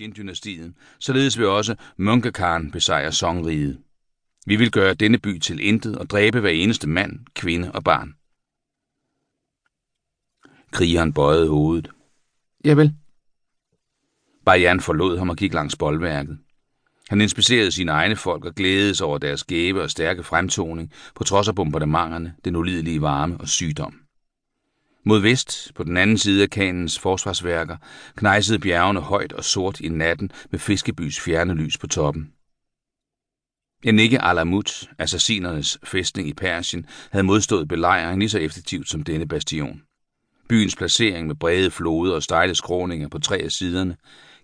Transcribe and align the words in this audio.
Jin-dynastiet, 0.00 0.74
således 0.98 1.38
vil 1.38 1.46
også 1.46 1.76
Munkekarn 1.96 2.70
besejre 2.70 3.12
Songriget. 3.12 3.78
Vi 4.46 4.56
vil 4.56 4.70
gøre 4.70 4.94
denne 4.94 5.18
by 5.18 5.38
til 5.38 5.60
intet 5.60 5.98
og 5.98 6.10
dræbe 6.10 6.40
hver 6.40 6.50
eneste 6.50 6.88
mand, 6.88 7.20
kvinde 7.34 7.72
og 7.72 7.84
barn. 7.84 8.14
Krigeren 10.72 11.12
bøjede 11.12 11.48
hovedet. 11.48 11.90
Ja 12.64 12.74
vel. 12.74 12.94
Bajan 14.44 14.80
forlod 14.80 15.18
ham 15.18 15.28
og 15.28 15.36
gik 15.36 15.54
langs 15.54 15.76
boldværket. 15.76 16.38
Han 17.08 17.20
inspicerede 17.20 17.72
sine 17.72 17.92
egne 17.92 18.16
folk 18.16 18.44
og 18.44 18.54
glædede 18.54 18.94
sig 18.94 19.06
over 19.06 19.18
deres 19.18 19.44
gæve 19.44 19.82
og 19.82 19.90
stærke 19.90 20.22
fremtoning, 20.22 20.92
på 21.14 21.24
trods 21.24 21.48
af 21.48 21.54
bombardementerne, 21.54 22.34
den 22.44 22.56
ulidelige 22.56 23.02
varme 23.02 23.36
og 23.40 23.48
sygdom. 23.48 24.09
Mod 25.04 25.20
vest, 25.20 25.72
på 25.74 25.84
den 25.84 25.96
anden 25.96 26.18
side 26.18 26.42
af 26.42 26.50
kanens 26.50 26.98
forsvarsværker, 26.98 27.76
knejsede 28.16 28.58
bjergene 28.58 29.00
højt 29.00 29.32
og 29.32 29.44
sort 29.44 29.80
i 29.80 29.88
natten 29.88 30.30
med 30.50 30.58
fiskebys 30.58 31.20
fjerne 31.20 31.54
lys 31.54 31.78
på 31.78 31.86
toppen. 31.86 32.32
Enike 33.84 34.20
Alamut, 34.20 34.90
assassinernes 34.98 35.78
fæstning 35.84 36.28
i 36.28 36.34
Persien, 36.34 36.86
havde 37.10 37.24
modstået 37.24 37.68
belejring 37.68 38.18
lige 38.18 38.28
så 38.28 38.38
effektivt 38.38 38.88
som 38.88 39.02
denne 39.02 39.28
bastion. 39.28 39.82
Byens 40.48 40.76
placering 40.76 41.26
med 41.26 41.34
brede 41.34 41.70
floder 41.70 42.14
og 42.14 42.22
stejle 42.22 42.54
skråninger 42.54 43.08
på 43.08 43.18
tre 43.18 43.36
af 43.36 43.50
siderne 43.50 43.96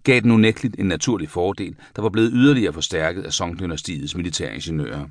gav 0.05 0.21
den 0.21 0.31
unægteligt 0.31 0.77
en 0.79 0.87
naturlig 0.87 1.31
fordel, 1.31 1.77
der 1.97 2.03
var 2.03 2.09
blevet 2.09 2.31
yderligere 2.35 2.73
forstærket 2.73 3.23
af 3.23 3.33
Song-dynastiets 3.33 4.17
militæringeniører. 4.17 5.09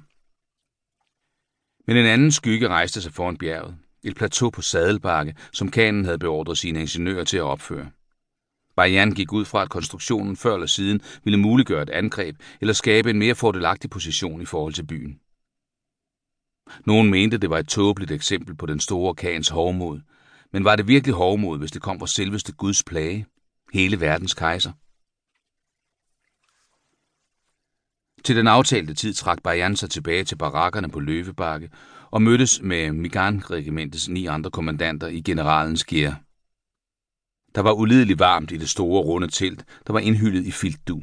Men 1.87 1.97
en 1.97 2.05
anden 2.05 2.31
skygge 2.31 2.67
rejste 2.67 3.01
sig 3.01 3.13
foran 3.13 3.37
bjerget, 3.37 3.75
et 4.05 4.15
plateau 4.15 4.49
på 4.49 4.61
sadelbakke, 4.61 5.35
som 5.51 5.71
kanen 5.71 6.05
havde 6.05 6.19
beordret 6.19 6.57
sine 6.57 6.79
ingeniører 6.79 7.23
til 7.23 7.37
at 7.37 7.43
opføre. 7.43 7.91
Bayern 8.75 9.11
gik 9.11 9.33
ud 9.33 9.45
fra, 9.45 9.61
at 9.61 9.69
konstruktionen 9.69 10.37
før 10.37 10.53
eller 10.53 10.67
siden 10.67 11.01
ville 11.23 11.39
muliggøre 11.39 11.83
et 11.83 11.89
angreb 11.89 12.35
eller 12.61 12.73
skabe 12.73 13.09
en 13.09 13.19
mere 13.19 13.35
fordelagtig 13.35 13.89
position 13.89 14.41
i 14.41 14.45
forhold 14.45 14.73
til 14.73 14.85
byen. 14.85 15.19
Nogen 16.85 17.09
mente, 17.09 17.37
det 17.37 17.49
var 17.49 17.57
et 17.57 17.67
tåbeligt 17.67 18.11
eksempel 18.11 18.55
på 18.55 18.65
den 18.65 18.79
store 18.79 19.15
kans 19.15 19.49
hovmod, 19.49 19.99
men 20.53 20.63
var 20.63 20.75
det 20.75 20.87
virkelig 20.87 21.15
hovmod, 21.15 21.57
hvis 21.57 21.71
det 21.71 21.81
kom 21.81 21.99
fra 21.99 22.07
selveste 22.07 22.51
Guds 22.51 22.83
plage, 22.83 23.25
hele 23.73 23.99
verdens 23.99 24.33
kejser? 24.33 24.71
Til 28.23 28.35
den 28.35 28.47
aftalte 28.47 28.93
tid 28.93 29.13
trak 29.13 29.43
Bayern 29.43 29.75
sig 29.75 29.89
tilbage 29.89 30.23
til 30.23 30.35
barakkerne 30.35 30.89
på 30.89 30.99
Løvebakke 30.99 31.69
og 32.15 32.21
mødtes 32.21 32.61
med 32.61 32.91
Migan-regimentets 32.91 34.09
ni 34.09 34.25
andre 34.25 34.51
kommandanter 34.51 35.07
i 35.07 35.21
generalens 35.21 35.83
gear. 35.85 36.21
Der 37.55 37.61
var 37.61 37.73
ulideligt 37.73 38.19
varmt 38.19 38.51
i 38.51 38.57
det 38.57 38.69
store 38.69 39.01
runde 39.01 39.27
telt, 39.27 39.65
der 39.87 39.93
var 39.93 39.99
indhyllet 39.99 40.45
i 40.45 40.51
filtdu. 40.51 41.01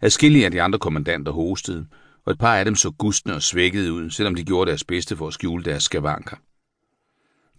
Adskillige 0.00 0.44
af 0.44 0.50
de 0.50 0.62
andre 0.62 0.78
kommandanter 0.78 1.32
hostede, 1.32 1.86
og 2.24 2.32
et 2.32 2.38
par 2.38 2.56
af 2.56 2.64
dem 2.64 2.74
så 2.74 2.90
gustne 2.90 3.34
og 3.34 3.42
svækkede 3.42 3.92
ud, 3.92 4.10
selvom 4.10 4.34
de 4.34 4.44
gjorde 4.44 4.68
deres 4.68 4.84
bedste 4.84 5.16
for 5.16 5.26
at 5.26 5.34
skjule 5.34 5.64
deres 5.64 5.82
skavanker. 5.82 6.36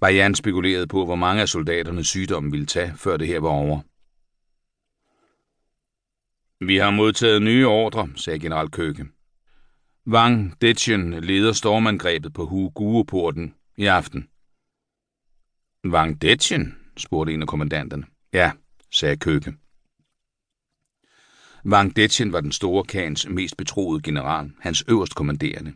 Bayan 0.02 0.35
spekulerede 0.35 0.88
på, 0.88 1.05
hvor 1.05 1.16
mange 1.16 1.41
af 1.41 1.49
soldaternes 1.49 2.07
sygdomme 2.07 2.52
ville 2.52 2.66
tage, 2.66 2.94
før 2.95 3.17
det 3.17 3.27
her 3.27 3.39
var 3.39 3.49
over. 3.49 3.79
Vi 6.66 6.77
har 6.77 6.91
modtaget 6.91 7.41
nye 7.41 7.67
ordre, 7.67 8.09
sagde 8.16 8.39
general 8.39 8.69
Køke. 8.69 9.05
Wang 10.07 10.61
Detjen 10.61 11.23
leder 11.23 11.52
stormangrebet 11.52 12.33
på 12.33 12.45
Huguo-porten 12.45 13.53
i 13.77 13.85
aften. 13.85 14.27
Wang 15.85 16.21
Detjen? 16.21 16.75
spurgte 16.97 17.33
en 17.33 17.41
af 17.41 17.47
kommandanterne. 17.47 18.05
Ja, 18.33 18.52
sagde 18.91 19.17
Køke. 19.17 19.53
Wang 21.66 21.95
Detjen 21.95 22.33
var 22.33 22.41
den 22.41 22.52
store 22.52 22.83
kans 22.83 23.29
mest 23.29 23.57
betroede 23.57 24.02
general, 24.02 24.52
hans 24.59 24.83
øverst 24.88 25.16
kommanderende. 25.16 25.73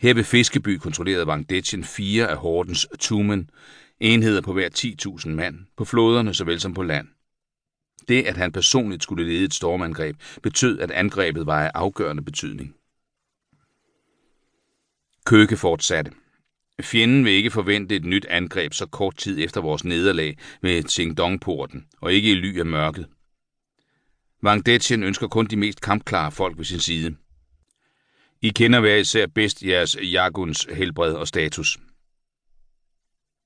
Her 0.00 0.14
ved 0.14 0.24
Fiskeby 0.24 0.76
kontrollerede 0.76 1.26
Wang 1.26 1.50
Detjen 1.50 1.84
fire 1.84 2.28
af 2.28 2.36
Hordens 2.36 2.86
tumen, 2.98 3.50
enheder 4.00 4.40
på 4.40 4.52
hver 4.52 4.68
10.000 5.24 5.28
mand, 5.28 5.58
på 5.76 5.84
floderne 5.84 6.34
såvel 6.34 6.60
som 6.60 6.74
på 6.74 6.82
land. 6.82 7.08
Det, 8.08 8.22
at 8.22 8.36
han 8.36 8.52
personligt 8.52 9.02
skulle 9.02 9.26
lede 9.26 9.44
et 9.44 9.54
stormangreb, 9.54 10.16
betød, 10.42 10.80
at 10.80 10.90
angrebet 10.90 11.46
var 11.46 11.64
af 11.64 11.70
afgørende 11.74 12.22
betydning. 12.22 12.76
Køge 15.30 15.56
fortsatte. 15.56 16.12
Fjenden 16.80 17.24
vil 17.24 17.32
ikke 17.32 17.50
forvente 17.50 17.96
et 17.96 18.04
nyt 18.04 18.26
angreb 18.26 18.74
så 18.74 18.86
kort 18.86 19.16
tid 19.16 19.44
efter 19.44 19.60
vores 19.60 19.84
nederlag 19.84 20.38
ved 20.62 20.84
Tsingdong-porten, 20.84 21.86
og 22.00 22.12
ikke 22.12 22.30
i 22.30 22.34
ly 22.34 22.58
af 22.58 22.66
mørket. 22.66 23.08
Wang 24.42 24.66
Detjen 24.66 25.02
ønsker 25.02 25.28
kun 25.28 25.46
de 25.46 25.56
mest 25.56 25.80
kampklare 25.80 26.32
folk 26.32 26.58
ved 26.58 26.64
sin 26.64 26.80
side. 26.80 27.16
I 28.42 28.48
kender 28.48 28.80
hver 28.80 28.96
især 28.96 29.26
bedst 29.26 29.62
jeres 29.62 29.96
jaguns 30.02 30.66
helbred 30.72 31.12
og 31.12 31.28
status. 31.28 31.78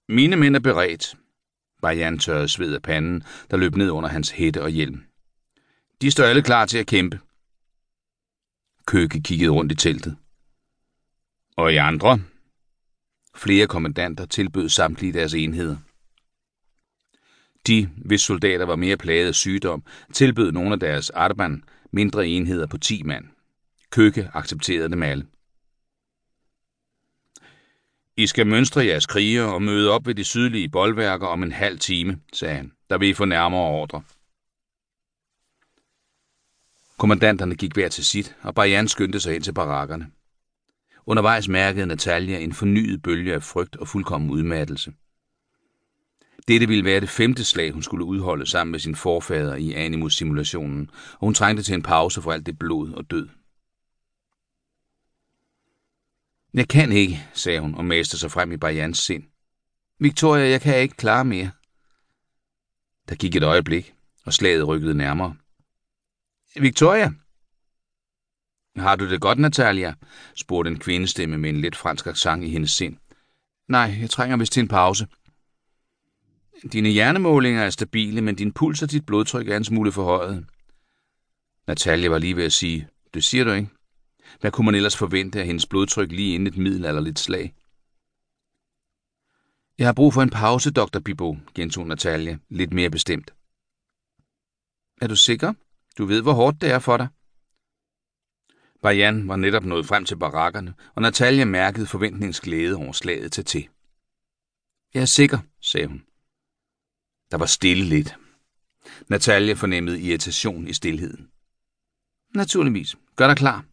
Mine 0.08 0.36
mænd 0.36 0.56
er 0.56 0.60
beredt. 0.60 1.14
Bajan 1.82 2.18
tørrede 2.18 2.48
sved 2.48 2.74
af 2.74 2.82
panden, 2.82 3.22
der 3.50 3.56
løb 3.56 3.76
ned 3.76 3.90
under 3.90 4.08
hans 4.08 4.30
hætte 4.30 4.62
og 4.62 4.70
hjelm. 4.70 5.04
De 6.00 6.10
står 6.10 6.24
alle 6.24 6.42
klar 6.42 6.66
til 6.66 6.78
at 6.78 6.86
kæmpe. 6.86 7.20
Køke 8.86 9.20
kiggede 9.22 9.50
rundt 9.50 9.72
i 9.72 9.74
teltet. 9.74 10.16
Og 11.56 11.72
i 11.72 11.76
andre? 11.76 12.20
Flere 13.36 13.66
kommandanter 13.66 14.26
tilbød 14.26 14.68
samtlige 14.68 15.12
deres 15.12 15.34
enheder. 15.34 15.76
De, 17.66 17.90
hvis 17.96 18.22
soldater 18.22 18.64
var 18.64 18.76
mere 18.76 18.96
plaget 18.96 19.28
af 19.28 19.34
sygdom, 19.34 19.84
tilbød 20.12 20.52
nogle 20.52 20.72
af 20.72 20.80
deres 20.80 21.10
arban 21.10 21.64
mindre 21.92 22.26
enheder 22.26 22.66
på 22.66 22.78
10 22.78 23.02
mand. 23.02 23.24
Køkke 23.90 24.30
accepterede 24.34 24.88
dem 24.88 25.02
alle. 25.02 25.26
I 28.16 28.26
skal 28.26 28.46
mønstre 28.46 28.86
jeres 28.86 29.06
kriger 29.06 29.44
og 29.44 29.62
møde 29.62 29.90
op 29.90 30.06
ved 30.06 30.14
de 30.14 30.24
sydlige 30.24 30.68
boldværker 30.68 31.26
om 31.26 31.42
en 31.42 31.52
halv 31.52 31.78
time, 31.78 32.20
sagde 32.32 32.54
han. 32.54 32.72
Der 32.90 32.98
vil 32.98 33.08
I 33.08 33.14
få 33.14 33.24
nærmere 33.24 33.60
ordre. 33.60 34.02
Kommandanterne 36.98 37.54
gik 37.54 37.72
hver 37.74 37.88
til 37.88 38.04
sit, 38.04 38.36
og 38.42 38.54
Bajan 38.54 38.88
skyndte 38.88 39.20
sig 39.20 39.34
ind 39.34 39.42
til 39.42 39.52
barakkerne. 39.52 40.10
Undervejs 41.06 41.48
mærkede 41.48 41.86
Natalia 41.86 42.38
en 42.38 42.52
fornyet 42.52 43.02
bølge 43.02 43.34
af 43.34 43.42
frygt 43.42 43.76
og 43.76 43.88
fuldkommen 43.88 44.30
udmattelse. 44.30 44.92
Dette 46.48 46.68
ville 46.68 46.84
være 46.84 47.00
det 47.00 47.08
femte 47.08 47.44
slag, 47.44 47.72
hun 47.72 47.82
skulle 47.82 48.04
udholde 48.04 48.46
sammen 48.46 48.72
med 48.72 48.78
sin 48.78 48.94
forfader 48.94 49.54
i 49.54 49.72
Animus-simulationen, 49.72 50.90
og 51.12 51.20
hun 51.20 51.34
trængte 51.34 51.62
til 51.62 51.74
en 51.74 51.82
pause 51.82 52.22
for 52.22 52.32
alt 52.32 52.46
det 52.46 52.58
blod 52.58 52.92
og 52.92 53.10
død. 53.10 53.28
Jeg 56.54 56.68
kan 56.68 56.92
ikke, 56.92 57.28
sagde 57.32 57.60
hun 57.60 57.74
og 57.74 57.84
mæste 57.84 58.18
sig 58.18 58.30
frem 58.30 58.52
i 58.52 58.56
Barians 58.56 58.98
sind. 58.98 59.24
Victoria, 60.00 60.48
jeg 60.48 60.60
kan 60.60 60.80
ikke 60.80 60.96
klare 60.96 61.24
mere. 61.24 61.50
Der 63.08 63.14
gik 63.14 63.36
et 63.36 63.42
øjeblik, 63.42 63.94
og 64.24 64.32
slaget 64.32 64.68
rykkede 64.68 64.94
nærmere. 64.94 65.36
Victoria, 66.60 67.12
har 68.76 68.96
du 68.96 69.10
det 69.10 69.20
godt, 69.20 69.38
Natalia? 69.38 69.94
spurgte 70.34 70.70
en 70.70 70.78
kvindestemme 70.78 71.38
med 71.38 71.50
en 71.50 71.60
lidt 71.60 71.76
fransk 71.76 72.06
accent 72.06 72.44
i 72.44 72.50
hendes 72.50 72.70
sind. 72.70 72.96
Nej, 73.68 73.96
jeg 74.00 74.10
trænger 74.10 74.36
vist 74.36 74.52
til 74.52 74.60
en 74.60 74.68
pause. 74.68 75.06
Dine 76.72 76.88
hjernemålinger 76.88 77.62
er 77.62 77.70
stabile, 77.70 78.20
men 78.20 78.34
din 78.34 78.52
puls 78.52 78.82
og 78.82 78.90
dit 78.90 79.06
blodtryk 79.06 79.48
er 79.48 79.56
en 79.56 79.64
smule 79.64 79.92
forhøjet. 79.92 80.46
Natalia 81.66 82.08
var 82.08 82.18
lige 82.18 82.36
ved 82.36 82.44
at 82.44 82.52
sige, 82.52 82.88
det 83.14 83.24
siger 83.24 83.44
du 83.44 83.52
ikke. 83.52 83.68
Hvad 84.40 84.50
kunne 84.50 84.64
man 84.64 84.74
ellers 84.74 84.96
forvente 84.96 85.40
af 85.40 85.46
hendes 85.46 85.66
blodtryk 85.66 86.12
lige 86.12 86.34
inden 86.34 86.46
et 86.46 86.56
middelalderligt 86.56 87.18
slag? 87.18 87.54
Jeg 89.78 89.86
har 89.86 89.92
brug 89.92 90.14
for 90.14 90.22
en 90.22 90.30
pause, 90.30 90.70
Dr. 90.70 90.98
Bibo, 90.98 91.36
gentog 91.54 91.86
Natalia, 91.86 92.38
lidt 92.48 92.72
mere 92.72 92.90
bestemt. 92.90 93.34
Er 95.00 95.06
du 95.06 95.16
sikker? 95.16 95.52
Du 95.98 96.04
ved, 96.04 96.22
hvor 96.22 96.32
hårdt 96.32 96.60
det 96.60 96.70
er 96.70 96.78
for 96.78 96.96
dig. 96.96 97.08
Bajan 98.84 99.28
var 99.28 99.36
netop 99.36 99.64
nået 99.64 99.86
frem 99.86 100.04
til 100.04 100.16
barakkerne, 100.16 100.74
og 100.94 101.02
Natalia 101.02 101.44
mærkede 101.44 101.86
forventningsglæde 101.86 102.76
over 102.76 102.92
slaget 102.92 103.32
til 103.32 103.44
til. 103.44 103.68
Jeg 104.94 105.00
er 105.00 105.06
sikker, 105.06 105.38
sagde 105.60 105.86
hun. 105.86 106.04
Der 107.30 107.36
var 107.36 107.46
stille 107.46 107.84
lidt. 107.84 108.16
Natalia 109.08 109.54
fornemmede 109.54 110.00
irritation 110.00 110.68
i 110.68 110.72
stillheden. 110.72 111.30
Naturligvis. 112.34 112.96
Gør 113.16 113.26
dig 113.26 113.36
klar. 113.36 113.64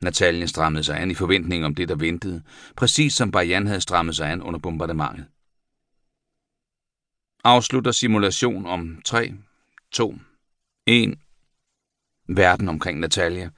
Natalia 0.00 0.46
strammede 0.46 0.84
sig 0.84 1.00
an 1.00 1.10
i 1.10 1.14
forventning 1.14 1.64
om 1.64 1.74
det, 1.74 1.88
der 1.88 1.94
ventede, 1.94 2.42
præcis 2.76 3.14
som 3.14 3.30
Bajan 3.30 3.66
havde 3.66 3.80
strammet 3.80 4.16
sig 4.16 4.30
an 4.30 4.42
under 4.42 4.60
bombardementet. 4.60 5.26
Afslutter 7.44 7.92
simulation 7.92 8.66
om 8.66 9.02
3, 9.04 9.34
2, 9.92 10.18
1. 10.86 11.18
Verden 12.28 12.68
omkring 12.68 13.00
Natalia 13.00 13.50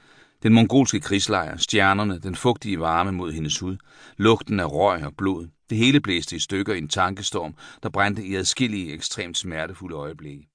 den 0.42 0.52
mongolske 0.52 1.00
krigslejr, 1.00 1.56
stjernerne, 1.56 2.18
den 2.18 2.34
fugtige 2.34 2.80
varme 2.80 3.12
mod 3.12 3.32
hendes 3.32 3.58
hud, 3.58 3.76
lugten 4.16 4.60
af 4.60 4.72
røg 4.72 5.04
og 5.04 5.16
blod. 5.16 5.48
Det 5.70 5.78
hele 5.78 6.00
blæste 6.00 6.36
i 6.36 6.38
stykker 6.38 6.74
i 6.74 6.78
en 6.78 6.88
tankestorm, 6.88 7.54
der 7.82 7.88
brændte 7.88 8.24
i 8.24 8.34
adskillige 8.34 8.92
ekstremt 8.92 9.38
smertefulde 9.38 9.96
øjeblikke. 9.96 10.51